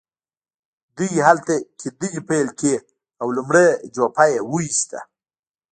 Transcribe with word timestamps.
دوی 0.97 1.13
هلته 1.27 1.53
کيندنې 1.79 2.21
پيل 2.29 2.47
کړې 2.59 2.75
او 3.21 3.27
لومړۍ 3.37 3.69
جوپه 3.95 4.25
يې 4.31 4.39
وويسته. 4.49 4.99